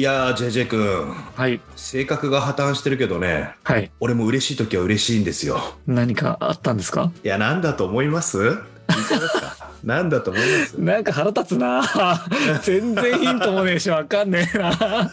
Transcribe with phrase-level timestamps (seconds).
[0.00, 1.14] いやー JJ 君。
[1.36, 1.60] はい。
[1.76, 3.50] 性格が破綻してるけどね。
[3.64, 3.90] はい。
[4.00, 5.60] 俺も嬉しい時は嬉しいんですよ。
[5.86, 7.12] 何かあったんですか？
[7.22, 8.56] いやなんだと思います？
[9.84, 10.80] なんだと思います？
[10.80, 11.82] なんか腹立つな
[12.64, 15.10] 全然ヒントもねえしわかんねえな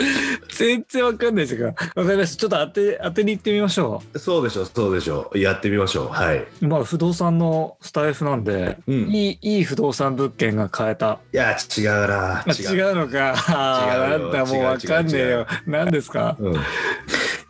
[0.48, 2.36] 全然わかんないですがわかりました。
[2.36, 6.08] ちょっと当て当てに行ってみましょそうでしょそうでしょやってみましょう。
[6.08, 6.46] はい。
[6.62, 9.08] うまあ不動産のスタイフなんで、うん。
[9.10, 11.18] いいいい不動産物件が買えた。
[11.32, 12.38] いや違うな。
[12.40, 13.34] あ違うのか。
[13.86, 14.18] 違うよ。
[14.18, 15.46] なんだもうわかんねえよ。
[15.66, 16.36] 何ですか？
[16.38, 16.56] うん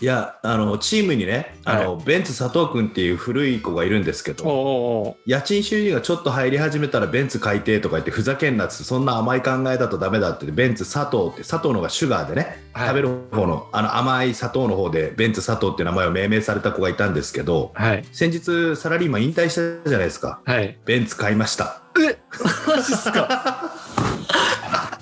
[0.01, 12.89] いやあのチームにねあの、ベンツ佐藤君っていう古い子がいるんですけど家賃収入がちょっと入り始めたらベンツ買いてえとか言ってふざけんなってそんな甘い考えだとダメだってベンツ佐藤って佐藤のがシュガーでね、はい。
[12.89, 18.05] 食べる方のあの甘い砂糖の方でベンツ佐藤って名前を命名された子がいたんですけどはい。
[18.13, 20.41] 先日サラリーマン引退したじゃないですか。
[20.45, 20.79] はい。
[20.85, 21.83] ベンツ買いました。
[21.99, 22.19] え
[22.69, 23.58] マジっすか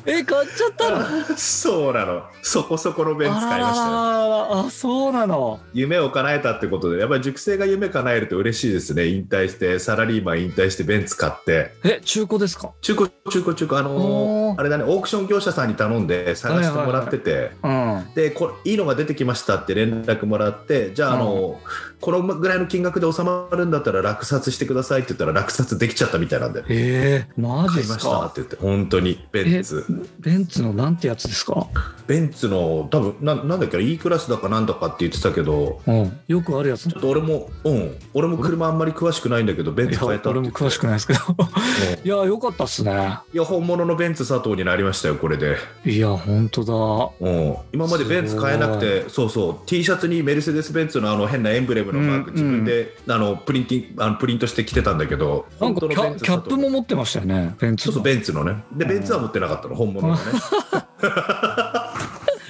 [0.07, 0.91] え買っちゃった
[1.31, 1.37] の？
[1.37, 2.23] そうなの。
[2.43, 3.93] そこそこのベンツ買いましたよ。
[3.93, 5.59] ああそうなの。
[5.75, 7.01] 夢を叶えたってことで。
[7.01, 9.07] やっぱり塾生が夢叶えると嬉しいですね。
[9.07, 11.73] 引退してサラリーマン引退してベンツ買って。
[11.85, 12.71] え中古ですか？
[12.81, 13.79] 中古中古中古。
[13.79, 14.57] あのおー。
[14.57, 14.85] ーあれだね。
[14.85, 18.05] オークション業者さんに頼んで探してもらってて、うん。
[18.15, 20.93] でこれいいのが出てきましたって連絡もらって。
[20.95, 21.61] じゃあ,、あの
[22.01, 26.63] このぐらいの金額で収まるんだったら落札してくださいって言ったら落札できちゃったみたいなんで。
[26.69, 28.57] えー、マジ買いましたって言って。
[28.57, 29.85] 本当にベンツ
[30.19, 31.69] ベンツのなんてやつですか？
[32.07, 33.77] ベンツの多分ななんだっけ？
[33.79, 36.19] な E クラスだかなんだかって言ってたけどうん。
[36.29, 37.97] よくあるやつちょっと俺もうん。
[38.15, 41.21] 俺も車あんまり詳しくないんだけどベンツ買えた俺も詳しくないですけど。
[42.05, 43.19] いやよかったっすね。
[43.33, 47.29] いや本物のベンツ佐藤になりましたよこれで、いや本当だ。
[47.29, 49.67] うん、今までベンツ買えなくてそうそう。
[49.67, 57.95] T シャツにメルセデス・ベンツのあの変なエンブレムのマーク、うん自分であのプリンティンあのプリントして着てたんだけどなんかキャキャップも持ってましたよねベンツの。
[57.95, 58.63] そうそうベンツのね。
[58.77, 60.21] でベンツは持ってなかったの本物のね。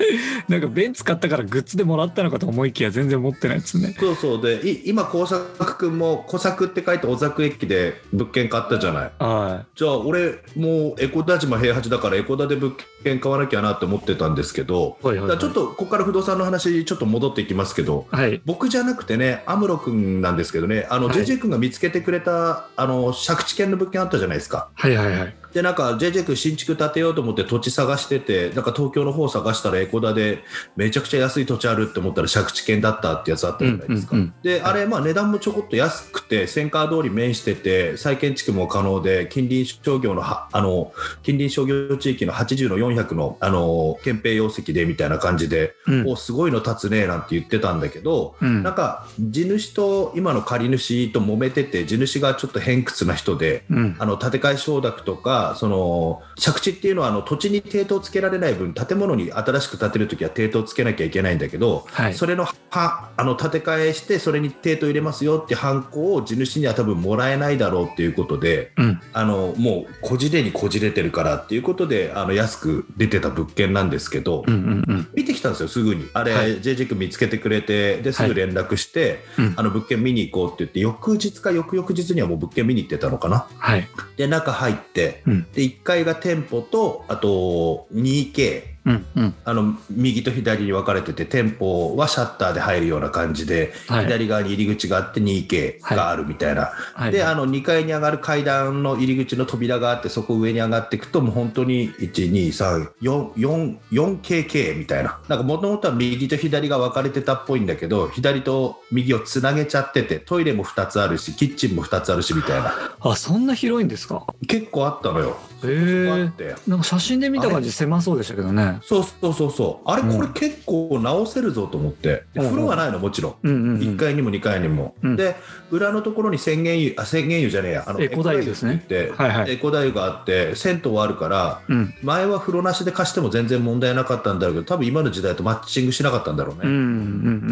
[0.48, 3.96] なんかベンツ買ったからグッズでもらったのかと思いきや全然持ってないですね。
[3.98, 4.42] そうそう。
[4.42, 9.12] でい今工作君も小作って書いて小作駅で物件買ったじゃない。
[9.18, 15.38] はじゃあ俺もうエコダ島平八だからエコダで物件買わなきゃなって思ってたんですけど、はいはいはい。
[15.38, 18.40] ちょっとここから不動産の話ちょっと戻っていきますけどいはい。
[18.44, 21.16] 僕じゃなくてねアムロ君なんですけどねあの、はい。
[21.18, 24.68] JJ 君が見つけてくれたあの借地権の物件あったじゃないですか。
[24.74, 30.40] はいはいはいでなんか JJ 君新築建てようと思って土地探しててなんか東京の方探したらエコダで
[30.76, 40.92] めちゃくちゃ安い土地あるって思ったら借地権だったってやつあったじゃないですか、うんうんうんであれまあ値段もちょこっと安くて尖川通り面してて再建築も可能で近隣商業のはあの
[41.22, 46.08] 近隣商業地域の80の400のあの憲兵用石でみたいな感じで、うん。
[46.08, 48.62] おすごいの立つねなんて言ってたんだけど、うん。
[48.62, 53.64] なんか地主と今の借り主と揉めてて地主がちょっと偏屈な人で。
[53.70, 53.96] うん。
[53.98, 62.14] あの建て替え承諾とかその借地っていうのはあの土地に抵当つけられない分建物に新しく建てるときは抵当つけなきゃいけないんだけど、はい。
[62.14, 69.00] それのはあの建て替えしてそれに抵当入れますよってハンコを地主には多分もらえないだろうっていうことでうん。
[69.12, 75.08] あのもうこじれにこじれてるからっていうことであの安く出てた物件なんですけど、うんうんうん。
[75.14, 76.06] 見てきたんですよすぐに。
[76.12, 76.60] あれ、はい。
[76.60, 79.54] JJ 君見つけてくれてですぐ連絡して、うん。
[79.56, 83.46] あの物件見に行こうって言って翌日か翌々日にはもう物件見に行ってたのかな？
[83.56, 83.88] はい。
[84.16, 85.46] で中入ってうん。
[85.52, 89.34] で1階が店舗とあと 2K うんうん。
[89.44, 94.04] あの右と左に分かれてて店舗はシャッターで入るような感じで、はい。
[94.04, 97.12] 左側に入り口があって 2K があるみたいな、はい。
[97.12, 105.18] であの2階に上がる階段の入り口の扉があってそこ上に上がっていくともう本当に 12344KK みたいな。
[105.28, 112.72] なんかもともとは右と左が分かれてたっぽいんだけど左と右をつなげちゃっててトイレも2つあるしキッチンも2つあるしみたいな。
[113.00, 114.24] あそんな広いんですか？
[114.46, 115.36] 結構あったのよ。
[115.64, 116.30] へえ
[116.74, 119.90] んか写真で見た感じ狭そうでしたけどねそうそうそうそう。
[119.90, 120.16] あれうん。
[120.16, 122.44] これ結構直せるぞと思って、でうん。
[122.50, 123.78] 風呂はないのもちろん、うんうんうん。
[123.78, 125.16] 1階にも2階にも、うん。
[125.16, 125.36] で
[125.70, 127.84] 裏のところに宣言湯あ宣言湯じゃねえや。
[127.86, 128.80] あのエコダ湯ですね。
[128.84, 129.52] ってはいはい。
[129.52, 131.94] エコダ湯があって銭湯はあるからうん。
[132.02, 136.80] 前は風呂なしで貸しても全然問題なかったんだろうけど多分今の時代とマッチングしなかったんだろうね、うんうんう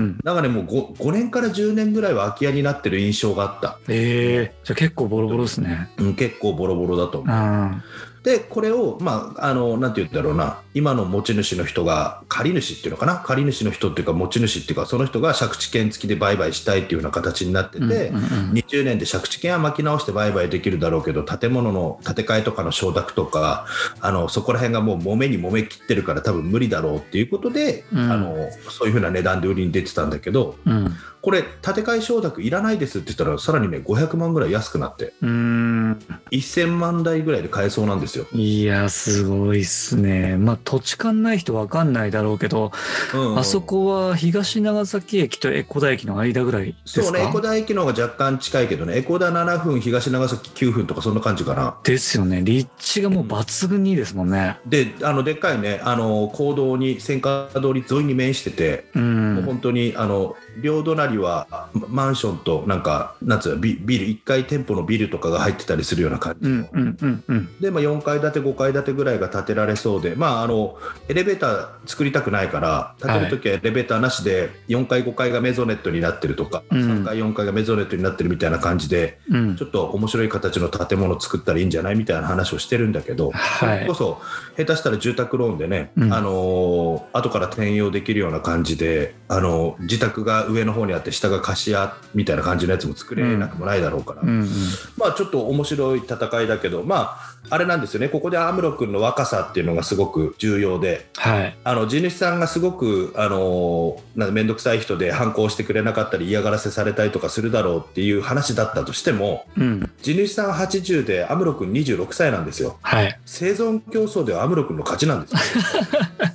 [0.03, 0.37] んなん。
[0.37, 5.91] かねもう 5, 5年から10年ぐらいは空き家になってる印象があった、ええじゃあ結構ボロボロですね。
[5.99, 7.37] うん、結構ボロボロだと思う。
[7.37, 7.83] うん
[8.25, 10.59] でこれをまああのなんて言うんだろうな。
[10.77, 13.21] 今の持ち主の人が借り主っていうのかな？
[13.21, 23.67] 借り主の人っていうか持ち主っていうかその人が借地権付きで売買したいっていうような形になってて、うんうんうん20年で借地権は巻き直して売買できるだろうけど建物の建て替えとかの承諾とか
[24.01, 28.11] あのそこら辺がもう揉めに揉め切ってるから多分無理だろうっていうことで、うん。
[28.11, 28.35] あの
[28.71, 35.15] そういうふうな値段で売りに出てたんだけどうんこれ建て替え承諾いらないですって言ったらさらにね500万ぐらい安くなって。
[35.23, 35.99] うーん。
[36.31, 38.27] 1000万台ぐらいで買えそうなんですよ。
[38.33, 40.37] いやすごいっすね。
[40.37, 42.73] まあ土地勘ない人わかんないだろうけど、
[43.15, 47.07] うんあそこは東長崎駅と江古田駅の間ぐらいですか？
[47.07, 51.77] そうね、江古田駅の方が若干近いけどね、江古田7分、東長崎9分とか、そんな感じかな。
[51.85, 52.43] ですよね。
[52.43, 54.59] 立地がもう抜群にいいですもんね。
[54.67, 66.55] で、あのでっかいね、あの公道に、千川通り沿いに面してて、うもうん本当にあの両隣はまマンションと、なんか、なんつうのビビル、1階店舗のビルとかが入ってたりするような感じの。
[66.55, 67.61] うんうんうんうん。
[67.61, 70.77] で、まあ、4階建て、5階建てぐらいが建てられそうで、まあ、あの
[71.09, 76.79] エレベーター作りたくないから、建てるときはエレベーターなしで、4階、5階がメゾネットになってるとか、うん。
[76.79, 79.57] 3階、4階がメゾネットになってるみたいな感じで、うん。
[79.57, 83.79] ちょっと面白い形の建物を作ったらいいんじゃないみたいな話をしてるんだけど、はい。
[83.79, 84.21] それこそ
[84.57, 86.13] 下手したら住宅ローンでね、うん。
[86.13, 94.49] あのー後から転用できるような感じで、あのー自宅が上の方にあって下が貸し屋みたいな感じのやつも作れなくもないだろうから、うんうん。
[94.97, 98.09] まあちょっと面白い戦いだけどまああれなんですよね。
[98.09, 101.11] ここでアムロ君の若さっていうのがすごく重要で。
[101.17, 101.57] はい。
[101.63, 109.91] あの地主さんがすごくあのなんか面倒くさい人で反抗してくれなかったり嫌がらせされたりとかするだろうっていう話だったとしてもうん。
[110.03, 112.79] 地主さん80でアムロ君26歳なんですよ。
[112.83, 113.19] はい。
[113.27, 115.41] 生存競争ではアムロ君の勝ちなんですよ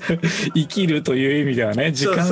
[0.54, 2.26] 生きるという意味ではね時間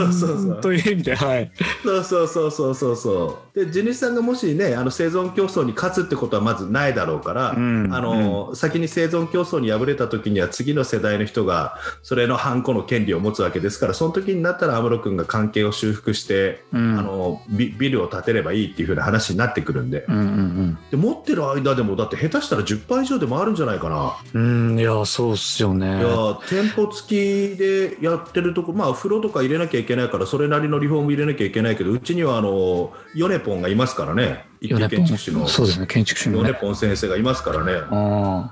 [0.61, 1.51] という意味ではい。
[1.85, 3.59] そうそうそうそうそうそう。
[3.65, 16.99] で地主さんがもしねあの生存競争に勝つってことはまずないだろうから、うんあの先に生存競争に敗れた時には次の世代の人がそれのハンコの権利を持つわけですからその時になったらアムロ君が関係を修復して、うん。
[16.99, 20.05] あのビビルを建てればいいっていう風な話になってくるんで。
[20.09, 24.17] うんうんで持ってる間でもだって下手したら10倍以上でもあるんじゃないかな。
[24.35, 25.87] うんうんいやそうっすよね。
[25.87, 34.47] いや店舗付きでやってるとこまあ風呂とか入れなきゃいけないからそれなりのリフォーム入れなきゃいけないけどうちにはあのヨネポンがいますからね。
[34.61, 35.47] 一級建築士の。
[35.47, 36.49] そうですね建築士のね。
[36.49, 38.51] ヨネポン先生がいますからね。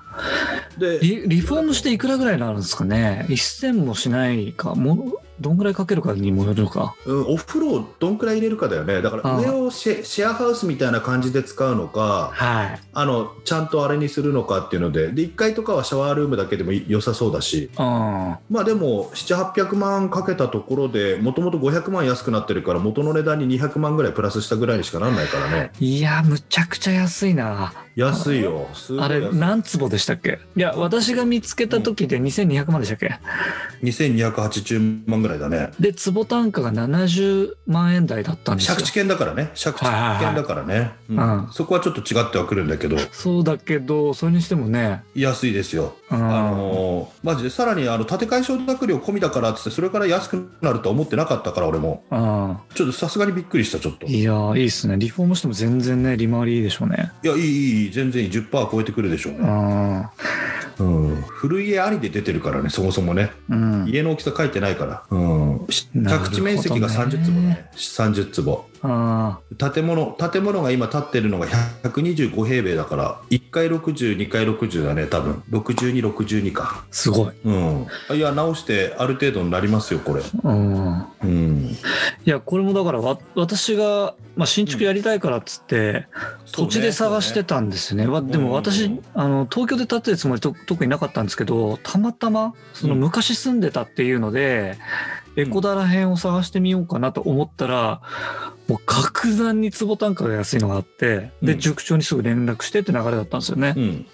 [0.79, 3.27] でリリフォームしていくらぐらいになるんですかね。
[3.29, 6.95] 1000もしないかもうどんぐらいかけるかにもよるのか。
[7.07, 9.03] うん、お風呂をどんくらい入れるかだよね。
[9.03, 12.81] だから上をシェシェアハウスみたいな感じで使うのかはい。
[12.93, 17.71] あのちゃんとあれにするのかっていうのでで1階とかはシャワールームだけでもい良さそうだし。
[17.77, 25.71] あまあでも700800万かけたところでもともと500万安くなってるから元の値段に200万ぐらいプラスしたぐらいにしかならないからね。
[25.81, 27.73] ーいやむちゃくちゃ安いな。
[27.95, 28.69] 安いよ。
[28.91, 30.39] いあれ何坪でしたっけ？
[30.57, 33.19] いや私が見つけた時で2200万でしたっけ
[33.83, 35.71] ？2280万ぐらいだね。
[35.79, 38.75] で坪単価が70万円台だったんですよ。
[38.77, 39.51] 借地権だからね。
[39.63, 40.93] 借地権だからね、
[41.53, 42.97] そこはちょっと違ってはくるんだけど。
[43.13, 45.03] そうだけどそれにしてもね。
[45.15, 45.97] 安いですよ。
[46.11, 46.17] うん。
[46.17, 47.51] あのーマジで。
[47.51, 52.05] さらにあの建て替え承諾料込みだからっつってそれから安くなるとは思ってなかったから俺も。
[52.11, 52.57] うん。
[52.75, 54.07] ちょっとさすがにびっくりしたちょっと。
[54.07, 54.97] いいやーいいっすね。
[54.97, 57.13] リフォームしても全然ね利回りいいでしょうね。
[57.23, 57.91] やいいいいいい。
[57.91, 58.31] 全然いい。
[58.31, 60.09] 10%超えてくるでしょううね、ん
[60.81, 63.33] うん、古家ありで出てるからねそもそもね。
[63.49, 63.89] うん。
[63.89, 67.69] 家の大きさ書いてないから、うん、宅地面積が30坪ね。
[67.75, 68.65] 30坪。
[68.81, 69.41] あ
[69.73, 71.47] 建物建物が今建ってるのが
[71.83, 75.43] 125平米だから1階602階60だね多分。
[75.51, 76.85] 6262か。
[76.91, 77.35] ーすごい。
[77.45, 77.87] うん。
[78.17, 80.23] いや直してある程度になりますよこれ。
[80.23, 81.07] うん。
[81.23, 81.77] うん。
[82.25, 86.07] いやこれもだからわ私が、まあ、新築やりたいからっつって、
[86.53, 88.07] 土地で探してたんですよね。
[88.07, 89.03] わでも私、うん。
[89.15, 93.01] あの東京で建てるつもりと特になかったんですけどたまたまそのうん。
[93.01, 94.79] 昔住んでたっていうので、
[95.39, 98.01] エコダら辺を探してみようかなと思ったら
[98.67, 101.59] もう格段に坪単価が安いのがあってでうん。
[101.61, 103.75] 塾長にすぐ連絡してって流れだったんですよね。
[103.77, 104.07] うん、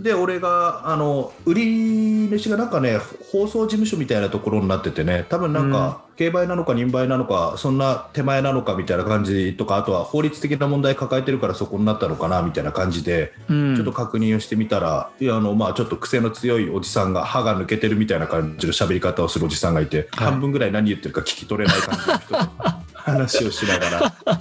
[0.00, 2.98] で俺があの売り主がなんかね
[3.30, 13.76] 放送事務所みたいなところになっててね多分なんか、競売なのか人売なのかそんな手前なのかみたいな感じとかあとは法律的な問題抱えてるからそこになったのかなみたいな感じで、うん。
[13.76, 20.28] ちょっと確認をしてみたらいやあの、まあ、ちょっと癖の強いおじさんが歯が抜けてるみたいな感じの喋り方をするおじさんがいて、はい。
[20.30, 24.14] 半分ぐらい何言ってるか聞き取れない感じの人と話をしながら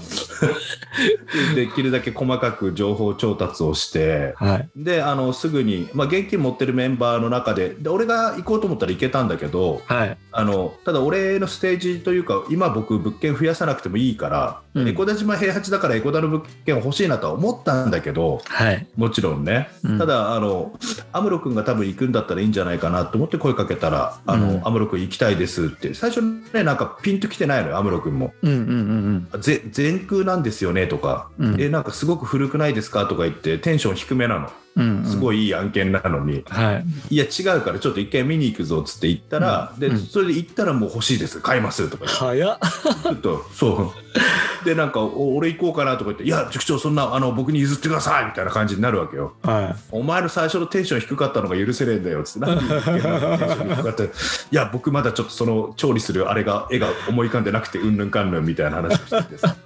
[1.55, 4.69] できるだけ細かく情報調達をしてはい。
[4.75, 10.17] であのすぐに、まあ、現金持ってるメンバーの中でで俺が行こうと思ったら行けたんだけどはい。
[10.31, 18.87] あのただ俺のステージというか今僕物件増やさなくてもいいから、うんエコダ島平八だからエコダの物件欲しいなとは思ったんだけどはい。
[18.95, 20.73] もちろんね、うんただあの
[21.11, 28.33] アムロ君が多分行くんだったらいいんじゃないかなと思って声かけたら「あのうんアムロ君行きたいです」って最初ねなんかピンときてないのよアムロ君も。
[28.41, 31.61] うんうんうんぜ全空なんですよねとか、うん。
[31.61, 33.05] えなんかすごく古くないですか？
[33.05, 34.51] とか言ってテンション低めなの。
[34.75, 34.97] うん。
[34.97, 35.05] うん。
[35.05, 37.15] すごいいい案件なのに、はい。
[37.15, 39.99] いや違うからちょっと一回見に行くぞっつって行ったら、でうん。
[39.99, 41.39] それで行ったらもう欲しいです。
[41.41, 41.89] 買います。
[41.89, 42.59] とか早っ。
[43.03, 44.65] ちょっとそう。
[44.65, 49.33] でなんかお俺行こうかなとか言って「いや塾長そんなあの僕に譲ってください」みたいな感じになるわけよ。
[49.43, 52.47] はお前の最初のテンション低かったのが許せねえんだよっつって。
[52.47, 54.03] なんでテンション低かった。
[54.05, 54.09] い
[54.51, 59.49] や僕まだちょっとその調理するあれが絵が思い浮かんでなくてうんぬんかんぬんみたいな話をしててさ。
[59.49, 59.62] い。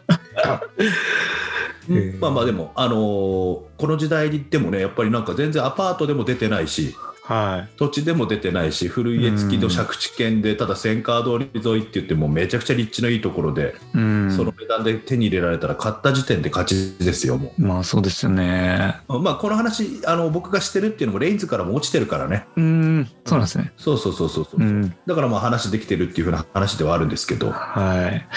[2.20, 6.96] まあまあでも、あのーこの時代でもねやっぱりなんか全然アパートでも出てないし。
[7.27, 13.98] は土地でも出てないし古家付きの借地権でただ千川通り沿いって言ってもめちゃくちゃ立地のいいところで、い。
[13.98, 14.31] うん。
[14.31, 19.01] その値段で手に入れられたら買った時点で勝ちですよもまあそうですよね。
[19.10, 19.19] う。
[19.19, 23.10] まあこの話あの僕がしてるっていうのもレインズからも落ちてるからねうん。
[23.25, 23.74] そうなんですね。
[23.75, 24.96] そうそうそうそうそう、うん。
[25.05, 28.27] だからまあ話できてるっていうふうな話ではあるんですけどはい。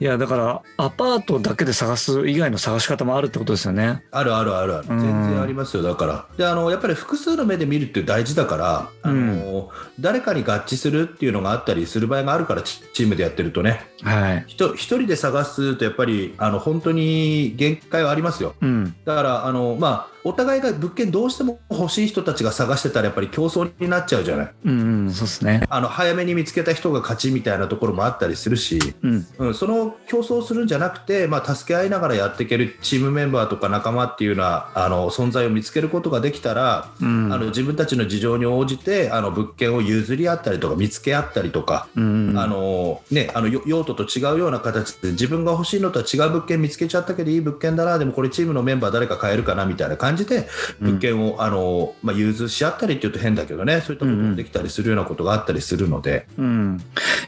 [0.00, 4.04] いや、だから、アパートだけで探す以外の探し方もあるってことですよね。
[4.12, 9.70] あるあるあるあるうん全然ありますよだからであのやっぱり複数の目で見るって大事だからあの、
[10.00, 14.44] 誰かに合致するっていうのがあったりする場合があるからチチームでやってるとねはい。
[14.48, 18.94] 一人で探すとやっぱりあの本当に限界はありますようん。
[19.04, 25.62] だからあの、まあ、お互いが物件どうしても欲しい人たちが探してたらやっぱり競争になっちゃうじゃないうん、うん、そうですね。
[25.70, 29.26] あの早めに見つけた人が勝ちみたいなところもあったりするし、うん。
[29.38, 37.32] うん、その競争するんじゃなくて、まあ、助け合いながらやっていけるチームメンバーとか仲間っていうようなあの存在を見つけることができたら、うん。
[37.32, 42.34] あの自分たちの事情に応じてあの物件を譲り合ったりとか見つけ合ったりとか、うん。
[42.36, 50.48] あのね、あのよ用途と違うような形で自分が欲しいのとは違う物件見つけちゃったけどいい物件だなでもこれチームのメンバー誰か買えるかなみたいな感じで
[50.80, 56.26] 物件を、あのまあ、融通し合ったりっていうと変だけどねそういったこともできたりするようなことがあったりするので。
[56.38, 56.80] うん。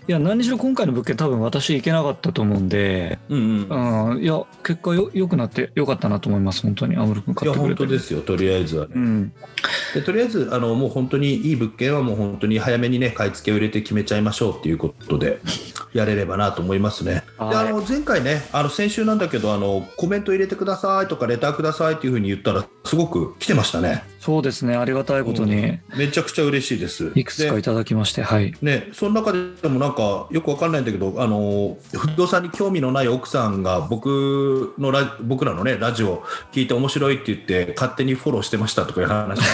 [0.09, 4.23] いや、何にしろ今回の物件多分私行けなかったと思うんで、うんうんうん。
[4.23, 6.62] いや、結果よ良くなって良かったなと思います。
[6.62, 6.97] 本当に。
[6.97, 7.87] アムロ君いや本買ってくれて。
[7.87, 8.92] 当ですよ、とりあえずはね。
[8.94, 9.32] うん。
[9.94, 15.40] でとりあえずあのもう本当にいい物件はもう本当に早めにね買い付けを入れて決めちゃいましょうっていうことで
[15.92, 17.25] やれればなと思いますね。
[17.37, 24.04] はいであの前回ねあの先週なんだけどあのコメント入れてくださいとかレターくださいっていうふうに言ったらすごく来てましたね。
[24.20, 24.75] そうですね。
[24.75, 27.12] ありがたいことに、めちゃくちゃ嬉しいです。
[27.14, 28.54] いくつかいただきまして、はい。
[28.62, 36.22] ね、その中でもなんかよくわかんないんだけどあの不動産に興味のない奥さんが僕のラ僕らのねラジオ
[36.52, 39.44] 聞いて面白いって言って勝手にフォローしてましたとかいう話が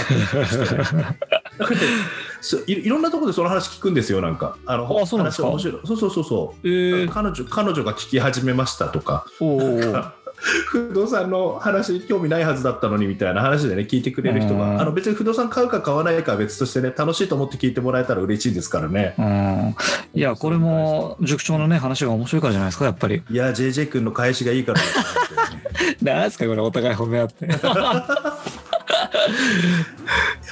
[0.40, 1.16] あっ
[2.66, 4.56] て、いいろんなところでその話聞くんですよなんか。
[4.66, 5.48] あのあそうなんですか？
[5.48, 5.80] 話面白い。
[5.84, 9.26] そうそうそうそう、えー、彼女彼女が聞き始めましたとか。
[9.40, 19.14] おー不動産の話に興味ないはずだったのにみたいな話でね聞いてくれる人うんがあの別に不動産買うか買わないかは別としてね楽しいと思って聞いてもらえたら嬉しいですからね。
[19.18, 19.74] うん。
[20.14, 23.22] いや、これも塾長のね、話が面白いからじゃないですか、やっぱり。
[23.28, 27.48] いや JJ 君の返しがいいからですねなんですか、これ、お互い褒め合って。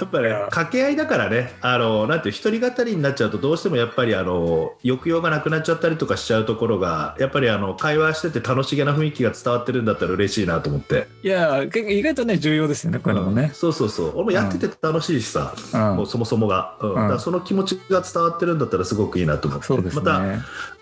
[0.01, 1.53] やっぱり、ね、掛け合いだからね。
[1.61, 13.51] あのなんていう一人語りになっちゃうとどうしてもやっぱりあの抑揚がなくなっちゃったりとかしちゃうところがやっぱりあの会話してて楽しげな雰囲気が伝わってるんだったら嬉しいなと思って、いや、意外とね、重要ですよね、こういうのもね。
[13.55, 14.13] そうそうそう。
[14.15, 15.97] 俺もやってて楽しいしさ、うん。
[15.97, 16.95] もうそもそもが、うん。
[16.95, 19.67] だからその気持ちが伝わってるんだったらすごくいいなと思って。
[19.67, 20.03] そうですね。
[20.03, 20.23] また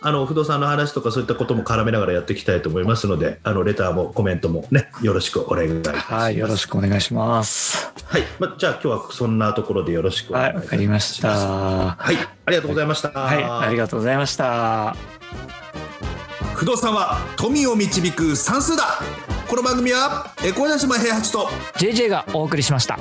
[0.04, 6.12] あの不動産の話とかそういったことも絡めながらやっていきたいと思いますのであのレターもコメントもねよろしくお願いいたします。
[6.12, 7.92] はい、よろしくお願いします。
[8.04, 10.66] はい、ま、じゃあ今日はそんなところでよろしくおはい、願いします。
[10.66, 11.28] わかりました。
[11.28, 13.08] ははい、ありがとうございました。
[13.08, 14.96] い、ありがとうございました。
[16.54, 19.00] 不動産は富を導く算数だ。
[19.48, 22.98] この番組はエコーダ島平八と JJ がお送りしました。